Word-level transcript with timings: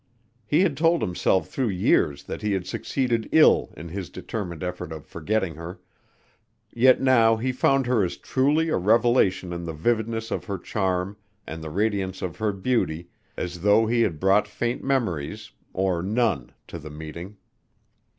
He 0.47 0.61
had 0.61 0.75
told 0.75 1.03
himself 1.03 1.47
through 1.47 1.69
years 1.69 2.23
that 2.23 2.41
he 2.41 2.53
had 2.53 2.65
succeeded 2.65 3.29
ill 3.31 3.71
in 3.77 3.89
his 3.89 4.09
determined 4.09 4.63
effort 4.63 4.91
of 4.91 5.05
forgetting 5.05 5.53
her; 5.53 5.79
yet 6.73 6.99
now 6.99 7.35
he 7.37 7.51
found 7.51 7.85
her 7.85 8.03
as 8.03 8.17
truly 8.17 8.69
a 8.69 8.77
revelation 8.77 9.53
in 9.53 9.63
the 9.63 9.73
vividness 9.73 10.31
of 10.31 10.45
her 10.45 10.57
charm 10.57 11.17
and 11.45 11.63
the 11.63 11.69
radiance 11.69 12.23
of 12.23 12.37
her 12.37 12.51
beauty 12.51 13.09
as 13.37 13.61
though 13.61 13.85
he 13.85 14.01
had 14.01 14.19
brought 14.19 14.47
faint 14.47 14.83
memories 14.83 15.51
or 15.71 16.01
none 16.01 16.51
to 16.65 16.79
the 16.79 16.89
meeting. 16.89 17.37